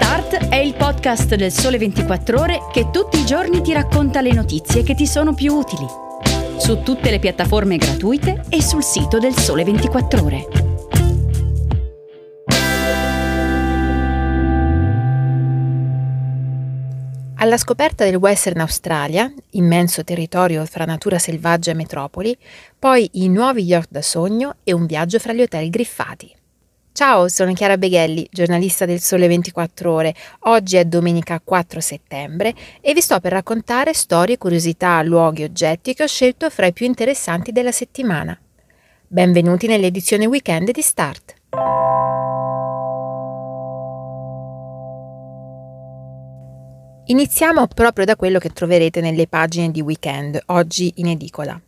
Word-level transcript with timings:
Start 0.00 0.48
è 0.48 0.54
il 0.54 0.74
podcast 0.74 1.34
del 1.34 1.50
Sole 1.50 1.76
24 1.76 2.40
Ore 2.40 2.60
che 2.72 2.90
tutti 2.92 3.18
i 3.18 3.26
giorni 3.26 3.60
ti 3.60 3.72
racconta 3.72 4.20
le 4.20 4.32
notizie 4.32 4.84
che 4.84 4.94
ti 4.94 5.08
sono 5.08 5.34
più 5.34 5.52
utili. 5.52 5.84
Su 6.56 6.82
tutte 6.82 7.10
le 7.10 7.18
piattaforme 7.18 7.76
gratuite 7.78 8.44
e 8.48 8.62
sul 8.62 8.84
sito 8.84 9.18
del 9.18 9.34
Sole 9.34 9.64
24 9.64 10.24
Ore. 10.24 10.46
Alla 17.34 17.56
scoperta 17.56 18.04
del 18.04 18.16
Western 18.16 18.60
Australia, 18.60 19.32
immenso 19.50 20.04
territorio 20.04 20.64
fra 20.64 20.84
natura 20.84 21.18
selvaggia 21.18 21.72
e 21.72 21.74
metropoli, 21.74 22.38
poi 22.78 23.10
i 23.14 23.28
nuovi 23.28 23.64
yacht 23.64 23.88
da 23.90 24.02
sogno 24.02 24.58
e 24.62 24.72
un 24.72 24.86
viaggio 24.86 25.18
fra 25.18 25.32
gli 25.32 25.42
hotel 25.42 25.68
griffati. 25.70 26.37
Ciao, 26.98 27.28
sono 27.28 27.52
Chiara 27.52 27.78
Beghelli, 27.78 28.26
giornalista 28.28 28.84
del 28.84 28.98
Sole 28.98 29.28
24 29.28 29.92
Ore. 29.92 30.12
Oggi 30.46 30.78
è 30.78 30.84
domenica 30.84 31.40
4 31.40 31.78
settembre 31.78 32.52
e 32.80 32.92
vi 32.92 33.00
sto 33.00 33.20
per 33.20 33.30
raccontare 33.30 33.94
storie, 33.94 34.36
curiosità, 34.36 35.00
luoghi 35.02 35.42
e 35.42 35.44
oggetti 35.44 35.94
che 35.94 36.02
ho 36.02 36.08
scelto 36.08 36.50
fra 36.50 36.66
i 36.66 36.72
più 36.72 36.86
interessanti 36.86 37.52
della 37.52 37.70
settimana. 37.70 38.36
Benvenuti 39.06 39.68
nell'edizione 39.68 40.26
weekend 40.26 40.72
di 40.72 40.82
Start. 40.82 41.34
Iniziamo 47.04 47.68
proprio 47.68 48.06
da 48.06 48.16
quello 48.16 48.40
che 48.40 48.50
troverete 48.50 49.00
nelle 49.00 49.28
pagine 49.28 49.70
di 49.70 49.80
weekend, 49.80 50.42
oggi 50.46 50.94
in 50.96 51.06
edicola. 51.06 51.62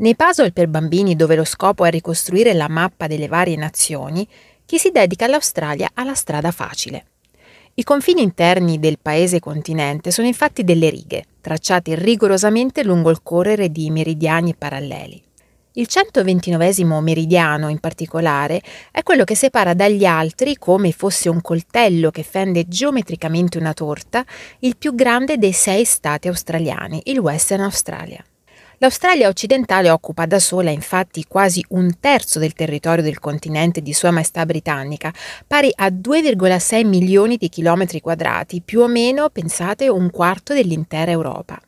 Nei 0.00 0.16
puzzle 0.16 0.52
per 0.52 0.66
bambini 0.66 1.14
dove 1.14 1.36
lo 1.36 1.44
scopo 1.44 1.84
è 1.84 1.90
ricostruire 1.90 2.54
la 2.54 2.70
mappa 2.70 3.06
delle 3.06 3.28
varie 3.28 3.56
nazioni, 3.56 4.26
chi 4.70 4.78
si 4.78 4.90
dedica 4.92 5.24
all'Australia 5.24 5.90
ha 5.94 6.04
la 6.04 6.14
strada 6.14 6.52
facile. 6.52 7.06
I 7.74 7.82
confini 7.82 8.22
interni 8.22 8.78
del 8.78 9.00
paese 9.02 9.40
continente 9.40 10.12
sono 10.12 10.28
infatti 10.28 10.62
delle 10.62 10.88
righe, 10.90 11.24
tracciate 11.40 11.96
rigorosamente 11.96 12.84
lungo 12.84 13.10
il 13.10 13.20
correre 13.20 13.72
di 13.72 13.90
meridiani 13.90 14.54
paralleli. 14.54 15.20
Il 15.72 15.88
129 15.88 16.84
meridiano 17.00 17.68
in 17.68 17.80
particolare 17.80 18.62
è 18.92 19.02
quello 19.02 19.24
che 19.24 19.34
separa 19.34 19.74
dagli 19.74 20.04
altri, 20.04 20.56
come 20.56 20.92
fosse 20.92 21.28
un 21.28 21.40
coltello 21.40 22.12
che 22.12 22.22
fende 22.22 22.68
geometricamente 22.68 23.58
una 23.58 23.74
torta, 23.74 24.24
il 24.60 24.76
più 24.76 24.94
grande 24.94 25.36
dei 25.36 25.52
sei 25.52 25.84
stati 25.84 26.28
australiani, 26.28 27.00
il 27.06 27.18
Western 27.18 27.62
Australia. 27.62 28.24
L'Australia 28.82 29.28
occidentale 29.28 29.90
occupa 29.90 30.24
da 30.24 30.38
sola 30.38 30.70
infatti 30.70 31.26
quasi 31.28 31.62
un 31.68 31.98
terzo 32.00 32.38
del 32.38 32.54
territorio 32.54 33.04
del 33.04 33.18
continente 33.18 33.82
di 33.82 33.92
Sua 33.92 34.10
Maestà 34.10 34.46
britannica, 34.46 35.12
pari 35.46 35.70
a 35.74 35.88
2,6 35.88 36.86
milioni 36.86 37.36
di 37.36 37.50
chilometri 37.50 38.00
quadrati, 38.00 38.62
più 38.62 38.80
o 38.80 38.86
meno, 38.86 39.28
pensate, 39.28 39.90
un 39.90 40.10
quarto 40.10 40.54
dell'intera 40.54 41.10
Europa. 41.10 41.60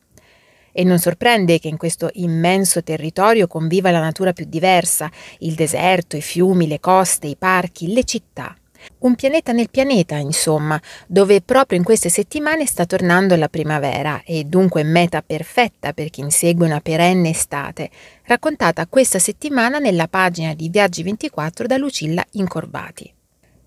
E 0.72 0.84
non 0.84 0.98
sorprende 0.98 1.58
che 1.58 1.68
in 1.68 1.76
questo 1.76 2.08
immenso 2.14 2.82
territorio 2.82 3.46
conviva 3.46 3.90
la 3.90 4.00
natura 4.00 4.32
più 4.32 4.46
diversa, 4.48 5.10
il 5.40 5.52
deserto, 5.52 6.16
i 6.16 6.22
fiumi, 6.22 6.66
le 6.66 6.80
coste, 6.80 7.26
i 7.26 7.36
parchi, 7.36 7.92
le 7.92 8.04
città. 8.04 8.56
Un 8.98 9.14
pianeta 9.14 9.52
nel 9.52 9.70
pianeta, 9.70 10.16
insomma, 10.16 10.80
dove 11.06 11.40
proprio 11.40 11.78
in 11.78 11.84
queste 11.84 12.08
settimane 12.08 12.66
sta 12.66 12.86
tornando 12.86 13.36
la 13.36 13.48
primavera 13.48 14.22
e 14.24 14.44
dunque 14.44 14.82
meta 14.82 15.22
perfetta 15.22 15.92
per 15.92 16.10
chi 16.10 16.20
insegue 16.20 16.66
una 16.66 16.80
perenne 16.80 17.30
estate, 17.30 17.90
raccontata 18.24 18.86
questa 18.86 19.18
settimana 19.18 19.78
nella 19.78 20.08
pagina 20.08 20.54
di 20.54 20.68
Viaggi 20.68 21.02
24 21.02 21.66
da 21.66 21.76
Lucilla 21.76 22.24
Incorvati. 22.32 23.12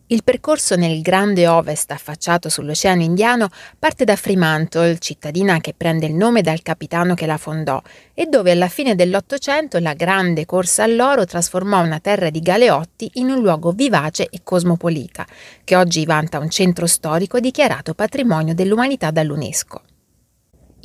Il 0.08 0.24
percorso 0.24 0.76
nel 0.76 1.02
grande 1.02 1.48
ovest 1.48 1.90
affacciato 1.90 2.48
sull'Oceano 2.48 3.02
Indiano 3.02 3.50
parte 3.80 4.04
da 4.04 4.16
Fremantle, 4.16 5.00
cittadina 5.00 5.60
che 5.60 5.74
prende 5.76 6.06
il 6.06 6.14
nome 6.14 6.44
dal 6.44 6.62
capitano 6.62 7.16
che 7.16 7.26
la 7.26 7.38
fondò, 7.38 7.82
e 8.14 8.28
dove 8.28 8.52
alla 8.52 8.68
fine 8.68 8.94
dell'Ottocento 8.94 9.80
la 9.80 9.96
grande 9.96 10.46
corsa 10.46 10.84
all'oro 10.84 11.26
trasformò 11.26 11.82
una 11.82 12.00
terra 12.00 12.30
di 12.30 12.40
galeotti 12.40 13.14
in 13.16 13.32
un 13.32 13.42
luogo 13.42 13.72
vivace 13.72 14.28
e 14.30 14.42
cosmopolita, 14.44 15.26
che 15.64 15.76
oggi 15.76 16.06
vanta 16.06 16.38
un 16.38 16.52
centro 16.52 16.86
storico 16.86 17.40
dichiarato 17.40 17.96
patrimonio 17.96 18.54
dell'umanità 18.54 19.10
dall'UNESCO. 19.10 19.82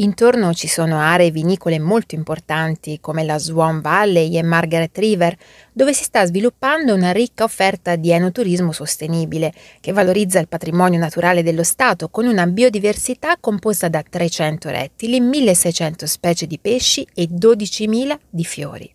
Intorno 0.00 0.54
ci 0.54 0.66
sono 0.66 0.98
aree 0.98 1.30
vinicole 1.30 1.78
molto 1.78 2.14
importanti 2.14 3.00
come 3.02 3.22
la 3.22 3.38
Swan 3.38 3.82
Valley 3.82 4.34
e 4.34 4.42
Margaret 4.42 4.96
River, 4.96 5.36
dove 5.72 5.92
si 5.92 6.04
sta 6.04 6.24
sviluppando 6.24 6.94
una 6.94 7.12
ricca 7.12 7.44
offerta 7.44 7.96
di 7.96 8.10
enoturismo 8.10 8.72
sostenibile 8.72 9.52
che 9.78 9.92
valorizza 9.92 10.38
il 10.38 10.48
patrimonio 10.48 10.98
naturale 10.98 11.42
dello 11.42 11.64
Stato 11.64 12.08
con 12.08 12.26
una 12.26 12.46
biodiversità 12.46 13.36
composta 13.38 13.88
da 13.88 14.02
300 14.02 14.70
rettili, 14.70 15.20
1600 15.20 16.06
specie 16.06 16.46
di 16.46 16.58
pesci 16.58 17.06
e 17.14 17.28
12.000 17.30 18.18
di 18.30 18.44
fiori. 18.44 18.94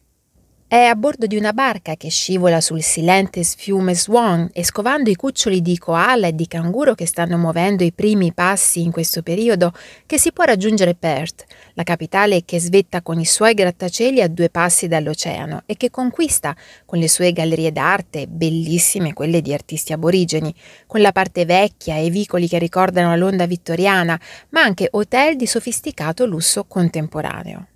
È 0.67 0.83
a 0.83 0.95
bordo 0.95 1.27
di 1.27 1.37
una 1.37 1.53
barca 1.53 1.93
che 1.95 2.09
scivola 2.09 2.59
sul 2.59 2.81
silente 2.81 3.43
fiume 3.43 3.93
Swan 3.93 4.49
e 4.51 4.63
scovando 4.63 5.11
i 5.11 5.15
cuccioli 5.15 5.61
di 5.61 5.77
koala 5.77 6.25
e 6.25 6.33
di 6.33 6.47
canguro 6.47 6.95
che 6.95 7.05
stanno 7.05 7.37
muovendo 7.37 7.83
i 7.83 7.93
primi 7.93 8.33
passi 8.33 8.81
in 8.81 8.91
questo 8.91 9.21
periodo 9.21 9.71
che 10.07 10.17
si 10.17 10.33
può 10.33 10.43
raggiungere 10.43 10.95
Perth, 10.95 11.43
la 11.75 11.83
capitale 11.83 12.45
che 12.45 12.59
svetta 12.59 13.03
con 13.03 13.19
i 13.19 13.25
suoi 13.25 13.53
grattacieli 13.53 14.23
a 14.23 14.27
due 14.27 14.49
passi 14.49 14.87
dall'oceano 14.87 15.61
e 15.67 15.77
che 15.77 15.91
conquista 15.91 16.55
con 16.83 16.97
le 16.97 17.09
sue 17.09 17.31
gallerie 17.31 17.71
d'arte, 17.71 18.25
bellissime 18.25 19.13
quelle 19.13 19.41
di 19.41 19.53
artisti 19.53 19.93
aborigeni, 19.93 20.51
con 20.87 20.99
la 20.99 21.11
parte 21.11 21.45
vecchia 21.45 21.97
e 21.97 22.09
vicoli 22.09 22.47
che 22.47 22.57
ricordano 22.57 23.09
la 23.09 23.17
Londra 23.17 23.45
vittoriana, 23.45 24.19
ma 24.49 24.61
anche 24.63 24.87
hotel 24.89 25.35
di 25.35 25.45
sofisticato 25.45 26.25
lusso 26.25 26.65
contemporaneo 26.65 27.67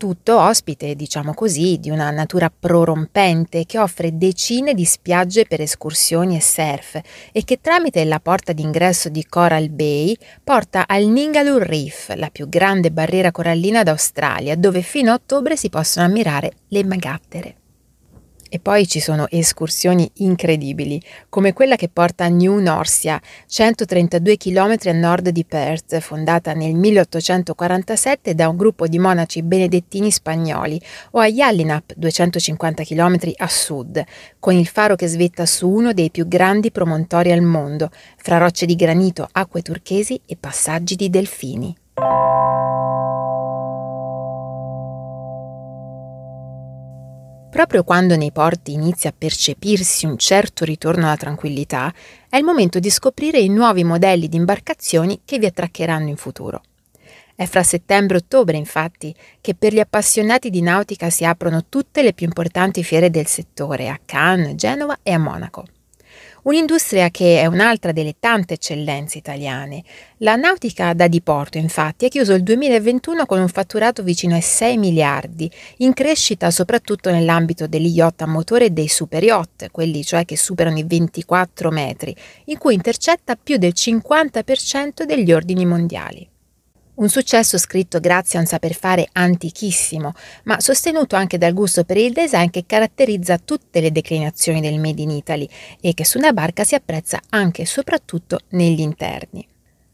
tutto 0.00 0.40
ospite, 0.40 0.94
diciamo 0.94 1.34
così, 1.34 1.78
di 1.78 1.90
una 1.90 2.10
natura 2.10 2.50
prorompente 2.50 3.66
che 3.66 3.78
offre 3.78 4.16
decine 4.16 4.72
di 4.72 4.86
spiagge 4.86 5.44
per 5.44 5.60
escursioni 5.60 6.36
e 6.36 6.40
surf 6.40 6.98
e 7.30 7.44
che 7.44 7.60
tramite 7.60 8.02
la 8.06 8.18
porta 8.18 8.54
d'ingresso 8.54 9.10
di 9.10 9.26
Coral 9.26 9.68
Bay 9.68 10.16
porta 10.42 10.86
al 10.86 11.04
Ningaloo 11.04 11.58
Reef, 11.58 12.14
la 12.16 12.30
più 12.30 12.48
grande 12.48 12.90
barriera 12.90 13.30
corallina 13.30 13.82
d'Australia, 13.82 14.56
dove 14.56 14.80
fino 14.80 15.10
a 15.10 15.14
ottobre 15.16 15.54
si 15.54 15.68
possono 15.68 16.06
ammirare 16.06 16.52
le 16.68 16.82
magattere. 16.82 17.59
E 18.52 18.58
poi 18.58 18.88
ci 18.88 18.98
sono 18.98 19.28
escursioni 19.30 20.10
incredibili, 20.14 21.00
come 21.28 21.52
quella 21.52 21.76
che 21.76 21.88
porta 21.88 22.24
a 22.24 22.28
New 22.28 22.58
Norcia, 22.58 23.20
132 23.46 24.36
km 24.36 24.76
a 24.86 24.92
nord 24.92 25.28
di 25.28 25.44
Perth, 25.44 25.96
fondata 26.00 26.52
nel 26.52 26.74
1847 26.74 28.34
da 28.34 28.48
un 28.48 28.56
gruppo 28.56 28.88
di 28.88 28.98
monaci 28.98 29.42
benedettini 29.42 30.10
spagnoli, 30.10 30.82
o 31.12 31.20
a 31.20 31.28
Yallinap, 31.28 31.92
250 31.94 32.82
km 32.82 33.18
a 33.36 33.46
sud, 33.46 34.02
con 34.40 34.54
il 34.54 34.66
faro 34.66 34.96
che 34.96 35.06
svetta 35.06 35.46
su 35.46 35.68
uno 35.68 35.92
dei 35.92 36.10
più 36.10 36.26
grandi 36.26 36.72
promontori 36.72 37.30
al 37.30 37.42
mondo, 37.42 37.88
fra 38.16 38.38
rocce 38.38 38.66
di 38.66 38.74
granito, 38.74 39.28
acque 39.30 39.62
turchesi 39.62 40.20
e 40.26 40.36
passaggi 40.36 40.96
di 40.96 41.08
delfini. 41.08 41.76
Proprio 47.60 47.84
quando 47.84 48.16
nei 48.16 48.32
porti 48.32 48.72
inizia 48.72 49.10
a 49.10 49.14
percepirsi 49.16 50.06
un 50.06 50.16
certo 50.16 50.64
ritorno 50.64 51.04
alla 51.04 51.18
tranquillità, 51.18 51.92
è 52.30 52.38
il 52.38 52.42
momento 52.42 52.78
di 52.78 52.88
scoprire 52.88 53.38
i 53.38 53.50
nuovi 53.50 53.84
modelli 53.84 54.28
di 54.28 54.38
imbarcazioni 54.38 55.20
che 55.26 55.38
vi 55.38 55.44
attraccheranno 55.44 56.08
in 56.08 56.16
futuro. 56.16 56.62
È 57.34 57.44
fra 57.44 57.62
settembre 57.62 58.16
e 58.16 58.20
ottobre, 58.20 58.56
infatti, 58.56 59.14
che 59.42 59.54
per 59.54 59.74
gli 59.74 59.78
appassionati 59.78 60.48
di 60.48 60.62
nautica 60.62 61.10
si 61.10 61.26
aprono 61.26 61.66
tutte 61.68 62.00
le 62.00 62.14
più 62.14 62.24
importanti 62.24 62.82
fiere 62.82 63.10
del 63.10 63.26
settore 63.26 63.90
a 63.90 64.00
Cannes, 64.02 64.54
Genova 64.54 64.96
e 65.02 65.12
a 65.12 65.18
Monaco. 65.18 65.66
Un'industria 66.42 67.10
che 67.10 67.40
è 67.40 67.44
un'altra 67.44 67.92
delle 67.92 68.14
tante 68.18 68.54
eccellenze 68.54 69.18
italiane. 69.18 69.82
La 70.18 70.36
nautica 70.36 70.94
da 70.94 71.06
diporto, 71.06 71.58
infatti, 71.58 72.06
ha 72.06 72.08
chiuso 72.08 72.32
il 72.32 72.42
2021 72.42 73.26
con 73.26 73.40
un 73.40 73.48
fatturato 73.48 74.02
vicino 74.02 74.34
ai 74.34 74.40
6 74.40 74.78
miliardi, 74.78 75.50
in 75.78 75.92
crescita 75.92 76.50
soprattutto 76.50 77.10
nell'ambito 77.10 77.66
degli 77.66 77.88
yacht 77.88 78.22
a 78.22 78.26
motore 78.26 78.66
e 78.66 78.70
dei 78.70 78.88
super 78.88 79.22
yacht, 79.22 79.70
quelli 79.70 80.02
cioè 80.02 80.24
che 80.24 80.38
superano 80.38 80.78
i 80.78 80.84
24 80.84 81.70
metri, 81.70 82.16
in 82.46 82.56
cui 82.56 82.72
intercetta 82.72 83.36
più 83.36 83.58
del 83.58 83.72
50% 83.74 85.02
degli 85.02 85.32
ordini 85.32 85.66
mondiali. 85.66 86.29
Un 87.00 87.08
successo 87.08 87.56
scritto 87.56 87.98
grazie 87.98 88.38
a 88.38 88.42
un 88.42 88.46
saper 88.46 88.74
fare 88.74 89.08
antichissimo, 89.10 90.12
ma 90.44 90.60
sostenuto 90.60 91.16
anche 91.16 91.38
dal 91.38 91.54
gusto 91.54 91.84
per 91.84 91.96
il 91.96 92.12
design 92.12 92.50
che 92.50 92.64
caratterizza 92.66 93.38
tutte 93.38 93.80
le 93.80 93.90
declinazioni 93.90 94.60
del 94.60 94.78
Made 94.78 95.00
in 95.00 95.08
Italy 95.08 95.48
e 95.80 95.94
che 95.94 96.04
su 96.04 96.18
una 96.18 96.34
barca 96.34 96.62
si 96.62 96.74
apprezza 96.74 97.18
anche 97.30 97.62
e 97.62 97.66
soprattutto 97.66 98.40
negli 98.50 98.80
interni. 98.80 99.48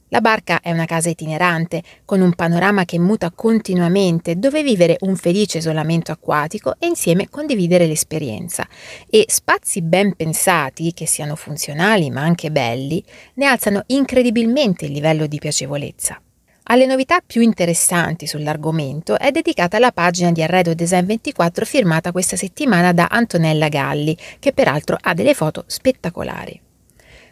La 0.09 0.21
barca 0.21 0.59
è 0.61 0.73
una 0.73 0.85
casa 0.85 1.09
itinerante, 1.09 1.81
con 2.05 2.21
un 2.21 2.35
panorama 2.35 2.85
che 2.85 2.99
muta 2.99 3.31
continuamente, 3.31 4.37
dove 4.37 4.65
vivere 4.65 4.97
un 5.03 5.15
felice 5.15 5.59
isolamento 5.59 6.11
acquatico 6.11 6.75
e 6.81 6.89
insieme 6.89 7.29
condividere 7.29 7.87
l'esperienza. 7.87 8.67
E 9.09 9.27
spazi 9.29 9.81
ben 9.81 10.17
pensati, 10.17 10.93
che 10.93 11.07
siano 11.07 11.37
funzionali 11.37 12.11
ma 12.11 12.23
anche 12.23 12.51
belli, 12.51 13.01
ne 13.35 13.47
alzano 13.47 13.85
incredibilmente 13.87 14.87
il 14.87 14.93
livello 14.93 15.29
di 15.29 15.39
piacevolezza. 15.39 16.21
Alle 16.69 16.87
novità 16.87 17.21
più 17.25 17.43
interessanti 17.43 18.27
sull'argomento 18.27 19.17
è 19.17 19.31
dedicata 19.31 19.79
la 19.79 19.93
pagina 19.93 20.33
di 20.33 20.43
Arredo 20.43 20.75
Design 20.75 21.05
24 21.05 21.65
firmata 21.65 22.11
questa 22.11 22.35
settimana 22.35 22.93
da 22.93 23.07
Antonella 23.09 23.69
Galli, 23.69 24.17
che 24.41 24.53
peraltro 24.53 24.99
ha 25.01 25.15
delle 25.15 25.35
foto 25.35 25.63
spettacolari. 25.69 26.61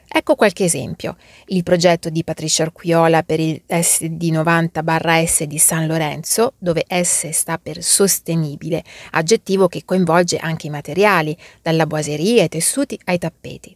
Ecco 0.06 0.36
qualche 0.36 0.62
esempio. 0.62 1.16
Il 1.46 1.64
progetto 1.64 2.10
di 2.10 2.22
Patricia 2.22 2.62
Arquiola 2.62 3.24
per 3.24 3.40
il 3.40 3.60
SD90-S 3.68 5.42
di 5.42 5.58
San 5.58 5.88
Lorenzo, 5.88 6.52
dove 6.56 6.84
S 6.88 7.28
sta 7.30 7.58
per 7.58 7.82
sostenibile, 7.82 8.84
aggettivo 9.10 9.66
che 9.66 9.82
coinvolge 9.84 10.36
anche 10.36 10.68
i 10.68 10.70
materiali, 10.70 11.36
dalla 11.60 11.86
boiseria 11.86 12.42
ai 12.42 12.48
tessuti 12.48 12.96
ai 13.06 13.18
tappeti. 13.18 13.74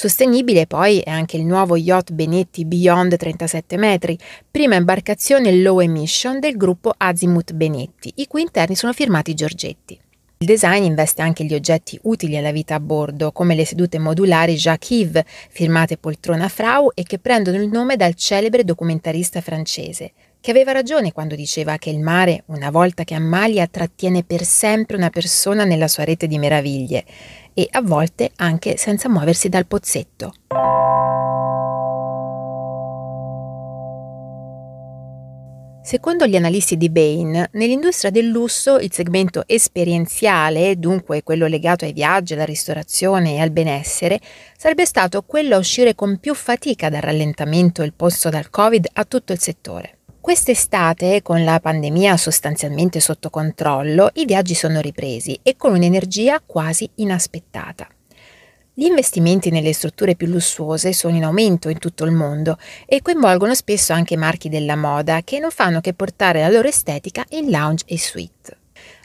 Sostenibile 0.00 0.68
poi 0.68 1.00
è 1.00 1.10
anche 1.10 1.36
il 1.36 1.44
nuovo 1.44 1.74
yacht 1.74 2.12
Benetti 2.12 2.64
Beyond 2.64 3.16
37 3.16 3.76
metri, 3.76 4.16
prima 4.48 4.76
imbarcazione 4.76 5.52
low 5.60 5.80
emission 5.80 6.38
del 6.38 6.56
gruppo 6.56 6.94
Azimuth 6.96 7.52
Benetti, 7.52 8.12
i 8.14 8.28
cui 8.28 8.42
interni 8.42 8.76
sono 8.76 8.92
firmati 8.92 9.34
Giorgetti. 9.34 9.98
Il 10.40 10.46
design 10.46 10.84
investe 10.84 11.20
anche 11.20 11.42
gli 11.44 11.52
oggetti 11.52 11.98
utili 12.04 12.36
alla 12.36 12.52
vita 12.52 12.76
a 12.76 12.80
bordo, 12.80 13.32
come 13.32 13.56
le 13.56 13.64
sedute 13.64 13.98
modulari 13.98 14.54
Jacques 14.54 14.90
Yves, 14.90 15.22
firmate 15.50 15.96
Poltrona 15.96 16.48
Frau 16.48 16.92
e 16.94 17.02
che 17.02 17.18
prendono 17.18 17.60
il 17.60 17.68
nome 17.68 17.96
dal 17.96 18.14
celebre 18.14 18.62
documentarista 18.62 19.40
francese, 19.40 20.12
che 20.40 20.52
aveva 20.52 20.70
ragione 20.70 21.10
quando 21.10 21.34
diceva 21.34 21.76
che 21.76 21.90
il 21.90 21.98
mare, 21.98 22.44
una 22.46 22.70
volta 22.70 23.02
che 23.02 23.14
ammalia, 23.14 23.66
trattiene 23.66 24.22
per 24.22 24.44
sempre 24.44 24.96
una 24.96 25.10
persona 25.10 25.64
nella 25.64 25.88
sua 25.88 26.04
rete 26.04 26.28
di 26.28 26.38
meraviglie 26.38 27.04
e 27.52 27.66
a 27.72 27.82
volte 27.82 28.30
anche 28.36 28.76
senza 28.76 29.08
muoversi 29.08 29.48
dal 29.48 29.66
pozzetto. 29.66 30.34
Secondo 35.88 36.26
gli 36.26 36.36
analisti 36.36 36.76
di 36.76 36.90
Bain, 36.90 37.48
nell'industria 37.52 38.10
del 38.10 38.26
lusso 38.26 38.76
il 38.76 38.92
segmento 38.92 39.44
esperienziale, 39.46 40.78
dunque 40.78 41.22
quello 41.22 41.46
legato 41.46 41.86
ai 41.86 41.94
viaggi, 41.94 42.34
alla 42.34 42.44
ristorazione 42.44 43.36
e 43.36 43.40
al 43.40 43.50
benessere, 43.50 44.20
sarebbe 44.54 44.84
stato 44.84 45.22
quello 45.22 45.54
a 45.54 45.58
uscire 45.58 45.94
con 45.94 46.18
più 46.18 46.34
fatica 46.34 46.90
dal 46.90 47.00
rallentamento 47.00 47.82
imposto 47.82 48.28
dal 48.28 48.50
Covid 48.50 48.86
a 48.92 49.04
tutto 49.06 49.32
il 49.32 49.38
settore. 49.38 50.00
Quest'estate, 50.20 51.22
con 51.22 51.42
la 51.42 51.58
pandemia 51.58 52.18
sostanzialmente 52.18 53.00
sotto 53.00 53.30
controllo, 53.30 54.10
i 54.16 54.26
viaggi 54.26 54.52
sono 54.52 54.80
ripresi 54.80 55.40
e 55.42 55.56
con 55.56 55.72
un'energia 55.72 56.42
quasi 56.44 56.86
inaspettata. 56.96 57.88
Gli 58.78 58.84
investimenti 58.84 59.50
nelle 59.50 59.72
strutture 59.72 60.14
più 60.14 60.28
lussuose 60.28 60.92
sono 60.92 61.16
in 61.16 61.24
aumento 61.24 61.68
in 61.68 61.78
tutto 61.78 62.04
il 62.04 62.12
mondo 62.12 62.56
e 62.86 63.02
coinvolgono 63.02 63.52
spesso 63.52 63.92
anche 63.92 64.16
marchi 64.16 64.48
della 64.48 64.76
moda 64.76 65.22
che 65.24 65.40
non 65.40 65.50
fanno 65.50 65.80
che 65.80 65.94
portare 65.94 66.42
la 66.42 66.48
loro 66.48 66.68
estetica 66.68 67.24
in 67.30 67.50
lounge 67.50 67.82
e 67.88 67.98
suite. 67.98 68.56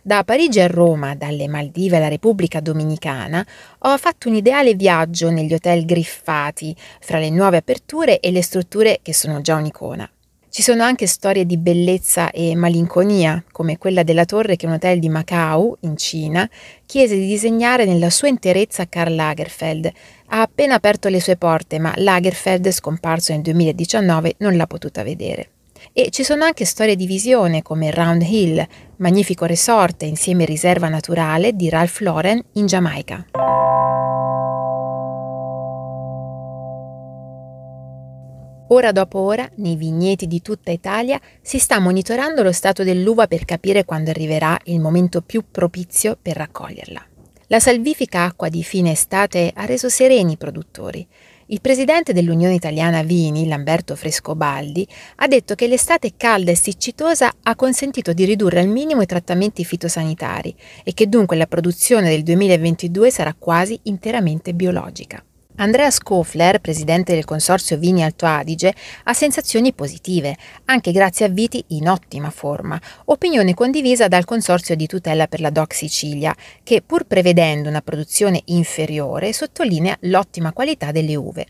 Da 0.04 0.24
Parigi 0.24 0.60
a 0.60 0.68
Roma, 0.68 1.16
dalle 1.16 1.48
Maldive 1.48 1.98
alla 1.98 2.08
Repubblica 2.08 2.60
Dominicana, 2.60 3.44
ho 3.80 3.98
fatto 3.98 4.30
un 4.30 4.36
ideale 4.36 4.76
viaggio 4.76 5.32
negli 5.32 5.56
hotel 5.56 5.86
griffati 5.86 6.76
fra 7.00 7.18
le 7.18 7.32
nuove 7.32 7.58
aperture 7.58 8.20
e 8.20 8.30
le 8.30 8.44
strutture 8.44 9.00
che 9.02 9.16
sono 9.16 9.42
già 9.42 9.56
un'icona. 9.56 10.08
Ci 10.54 10.62
sono 10.62 10.84
anche 10.84 11.08
storie 11.08 11.48
di 11.48 11.58
bellezza 11.58 12.30
e 12.30 12.54
malinconia, 12.54 13.44
come 13.52 13.80
quella 13.80 14.04
della 14.04 14.24
torre 14.24 14.56
che 14.56 14.68
un 14.68 14.74
hotel 14.74 15.00
di 15.00 15.10
Macau, 15.10 15.76
in 15.80 15.98
Cina, 15.98 16.48
chiese 16.86 17.16
di 17.16 17.26
disegnare 17.26 17.86
nella 17.86 18.12
sua 18.12 18.28
interezza 18.28 18.84
a 18.84 18.88
Karl 18.88 19.16
Lagerfeld. 19.16 19.92
Ha 20.28 20.42
appena 20.42 20.76
aperto 20.76 21.10
le 21.10 21.20
sue 21.20 21.38
porte, 21.38 21.80
ma 21.80 21.92
Lagerfeld, 21.96 22.70
scomparso 22.70 23.34
nel 23.34 23.42
2019, 23.42 24.36
non 24.38 24.56
l'ha 24.56 24.68
potuta 24.68 25.02
vedere. 25.02 25.50
E 25.92 26.12
ci 26.12 26.24
sono 26.24 26.44
anche 26.44 26.66
storie 26.66 26.96
di 26.96 27.08
visione 27.08 27.64
come 27.64 27.90
Round 27.90 28.22
Hill, 28.22 28.64
magnifico 28.98 29.46
resort 29.46 30.04
insieme 30.04 30.46
riserva 30.46 30.88
naturale 30.88 31.54
di 31.54 31.68
Ralph 31.68 32.00
Lauren 32.02 32.40
in 32.54 32.68
Giamaica. 32.68 33.26
Ora 38.74 38.92
dopo 38.92 39.20
ora, 39.20 39.48
nei 39.58 39.76
vigneti 39.76 40.26
di 40.26 40.42
tutta 40.42 40.72
Italia, 40.72 41.22
si 41.44 41.60
sta 41.60 41.78
monitorando 41.78 42.42
lo 42.42 42.52
stato 42.52 42.84
dell'uva 42.84 43.28
per 43.28 43.46
capire 43.46 43.86
quando 43.86 44.10
arriverà 44.10 44.60
il 44.64 44.80
momento 44.80 45.22
più 45.22 45.44
propizio 45.52 46.18
per 46.20 46.38
raccoglierla. 46.38 47.06
La 47.50 47.60
salvifica 47.60 48.24
acqua 48.24 48.50
di 48.50 48.64
fine 48.64 48.90
estate 48.90 49.52
ha 49.54 49.66
reso 49.66 49.90
sereni 49.90 50.32
i 50.32 50.38
produttori. 50.38 51.06
Il 51.48 51.62
presidente 51.62 52.14
dell'Unione 52.14 52.56
Italiana 52.56 53.04
Vini, 53.04 53.48
Lamberto 53.48 53.96
Frescobaldi, 53.96 54.88
ha 55.18 55.28
detto 55.28 55.54
che 55.54 55.68
l'estate 55.68 56.14
calda 56.18 56.50
e 56.50 56.56
siccitosa 56.56 57.32
ha 57.44 57.56
consentito 57.56 58.12
di 58.12 58.26
ridurre 58.26 58.60
al 58.60 58.70
minimo 58.70 59.04
i 59.04 59.06
trattamenti 59.06 59.64
fitosanitari 59.64 60.56
e 60.84 60.96
che 60.96 61.08
dunque 61.08 61.38
la 61.38 61.46
produzione 61.46 62.10
del 62.10 62.24
2022 62.24 63.12
sarà 63.12 63.36
quasi 63.38 63.80
interamente 63.84 64.56
biologica. 64.56 65.24
Andrea 65.56 65.92
Scofler, 65.92 66.60
presidente 66.60 67.14
del 67.14 67.26
consorzio 67.26 67.78
Vini 67.78 68.04
Alto 68.04 68.26
Adige, 68.26 68.74
ha 69.04 69.14
sensazioni 69.14 69.72
positive, 69.72 70.36
anche 70.66 70.92
grazie 70.92 71.28
a 71.28 71.30
viti 71.30 71.64
in 71.70 71.88
ottima 71.88 72.32
forma, 72.32 72.80
opinione 73.06 73.54
condivisa 73.54 74.08
dal 74.08 74.26
consorzio 74.26 74.76
di 74.76 74.88
tutela 74.88 75.28
per 75.28 75.42
la 75.42 75.52
DOC 75.52 75.76
Sicilia, 75.76 76.36
che 76.64 76.82
pur 76.82 77.04
prevedendo 77.06 77.70
una 77.70 77.82
produzione 77.82 78.42
inferiore 78.46 79.32
sottolinea 79.32 79.96
l'ottima 80.02 80.54
qualità 80.54 80.92
delle 80.92 81.16
uve. 81.16 81.46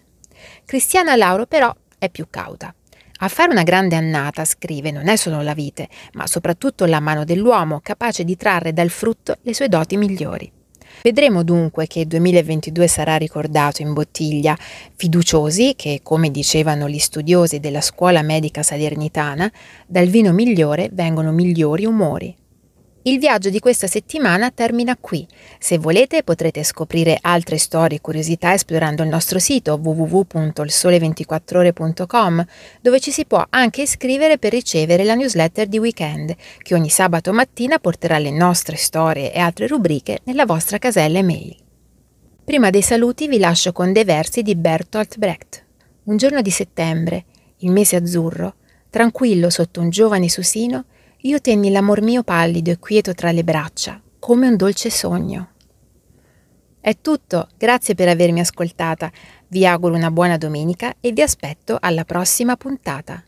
Cristiana 0.66 1.16
Lauro 1.16 1.46
però 1.46 1.74
è 1.98 2.10
più 2.10 2.28
cauta. 2.30 2.76
A 3.20 3.28
fare 3.30 3.52
una 3.52 3.64
grande 3.64 3.96
annata, 3.96 4.44
scrive, 4.44 4.92
non 4.92 5.08
è 5.08 5.16
solo 5.16 5.42
la 5.42 5.54
vite, 5.54 5.88
ma 6.14 6.28
soprattutto 6.28 6.86
la 6.86 7.00
mano 7.00 7.24
dell'uomo 7.24 7.80
capace 7.82 8.26
di 8.26 8.36
trarre 8.36 8.74
dal 8.74 8.90
frutto 8.90 9.38
le 9.44 9.54
sue 9.54 9.70
doti 9.70 9.96
migliori. 9.96 10.52
Vedremo 11.02 11.44
dunque 11.44 11.88
che 11.88 12.02
il 12.02 12.08
2022 12.08 12.88
sarà 12.88 13.18
ricordato 13.18 13.82
in 13.82 13.94
bottiglia, 13.94 14.58
fiduciosi 14.96 15.74
che, 15.76 16.02
come 16.04 16.32
dicevano 16.32 16.88
gli 16.88 17.00
studiosi 17.00 17.60
della 17.60 17.82
scuola 17.82 18.22
medica 18.22 18.64
salernitana, 18.64 19.52
dal 19.88 20.08
vino 20.08 20.32
migliore 20.32 20.90
vengono 20.92 21.32
migliori 21.32 21.86
umori. 21.86 22.36
Il 23.06 23.20
viaggio 23.20 23.50
di 23.50 23.60
questa 23.60 23.88
settimana 23.88 24.50
termina 24.50 24.96
qui. 24.96 25.28
Se 25.60 25.78
volete 25.78 26.24
potrete 26.24 26.64
scoprire 26.64 27.18
altre 27.20 27.58
storie 27.58 27.98
e 27.98 28.02
curiosità 28.02 28.54
esplorando 28.54 29.04
il 29.04 29.10
nostro 29.10 29.40
sito 29.40 29.74
www.sole24ore.com 29.74 32.46
dove 32.80 33.02
ci 33.02 33.12
si 33.12 33.26
può 33.26 33.46
anche 33.50 33.82
iscrivere 33.82 34.38
per 34.38 34.54
ricevere 34.54 35.04
la 35.04 35.16
newsletter 35.16 35.68
di 35.68 35.80
weekend 35.80 36.34
che 36.60 36.76
ogni 36.76 36.88
sabato 36.88 37.34
mattina 37.34 37.78
porterà 37.78 38.20
le 38.20 38.32
nostre 38.32 38.78
storie 38.78 39.34
e 39.34 39.40
altre 39.40 39.68
rubriche 39.68 40.20
nella 40.24 40.46
vostra 40.46 40.78
casella 40.78 41.20
email. 41.20 41.58
Prima 42.46 42.70
dei 42.70 42.82
saluti 42.82 43.28
vi 43.28 43.38
lascio 43.38 43.74
con 43.74 43.92
dei 43.92 44.06
versi 44.06 44.44
di 44.44 44.56
Bertolt 44.56 45.18
Brecht. 45.18 45.66
Un 46.04 46.16
giorno 46.16 46.42
di 46.42 46.52
settembre, 46.52 47.26
il 47.58 47.72
mese 47.72 47.98
azzurro, 47.98 48.56
tranquillo 48.90 49.50
sotto 49.50 49.82
un 49.82 49.90
giovane 49.90 50.30
susino, 50.30 50.86
io 51.26 51.40
tenni 51.40 51.72
l'amor 51.72 52.02
mio 52.02 52.22
pallido 52.22 52.70
e 52.70 52.80
quieto 52.80 53.14
tra 53.14 53.32
le 53.32 53.46
braccia, 53.46 54.02
come 54.20 54.48
un 54.48 54.58
dolce 54.58 54.90
sogno. 54.90 55.52
È 56.82 56.98
tutto, 57.00 57.48
grazie 57.58 57.96
per 57.96 58.10
avermi 58.10 58.42
ascoltata. 58.42 59.10
Vi 59.48 59.66
auguro 59.66 59.96
una 59.96 60.12
buona 60.12 60.36
domenica 60.36 60.96
e 61.00 61.14
vi 61.14 61.22
aspetto 61.22 61.78
alla 61.80 62.04
prossima 62.04 62.58
puntata. 62.58 63.24